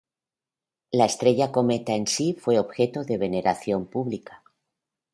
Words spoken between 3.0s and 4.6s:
de veneración pública.